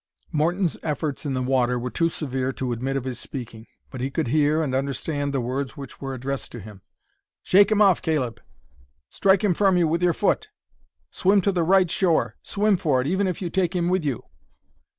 [0.31, 4.09] Morton's efforts in the water were too severe to admit of his speaking, but he
[4.09, 6.81] could hear and understand the words which were addressed to him.
[7.43, 8.41] "Shake him off, Caleb."
[9.11, 10.49] "Strike him from you with your foot."
[11.11, 14.23] "Swim to the right shore; swim for it, even if you take him with you."